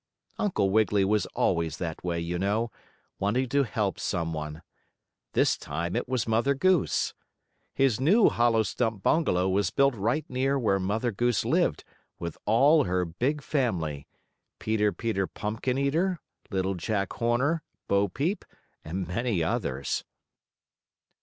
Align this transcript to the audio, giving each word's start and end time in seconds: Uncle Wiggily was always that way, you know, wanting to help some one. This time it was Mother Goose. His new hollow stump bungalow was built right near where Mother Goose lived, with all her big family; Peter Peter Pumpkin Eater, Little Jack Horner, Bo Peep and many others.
Uncle 0.39 0.71
Wiggily 0.71 1.05
was 1.05 1.27
always 1.35 1.77
that 1.77 2.03
way, 2.03 2.19
you 2.19 2.39
know, 2.39 2.71
wanting 3.19 3.47
to 3.49 3.61
help 3.61 3.99
some 3.99 4.33
one. 4.33 4.63
This 5.33 5.55
time 5.59 5.95
it 5.95 6.09
was 6.09 6.27
Mother 6.27 6.55
Goose. 6.55 7.13
His 7.75 7.99
new 8.01 8.27
hollow 8.29 8.63
stump 8.63 9.03
bungalow 9.03 9.47
was 9.47 9.69
built 9.69 9.93
right 9.93 10.25
near 10.27 10.57
where 10.57 10.79
Mother 10.79 11.11
Goose 11.11 11.45
lived, 11.45 11.83
with 12.17 12.35
all 12.47 12.85
her 12.85 13.05
big 13.05 13.43
family; 13.43 14.07
Peter 14.57 14.91
Peter 14.91 15.27
Pumpkin 15.27 15.77
Eater, 15.77 16.19
Little 16.49 16.73
Jack 16.73 17.13
Horner, 17.13 17.61
Bo 17.87 18.07
Peep 18.07 18.43
and 18.83 19.07
many 19.07 19.43
others. 19.43 20.03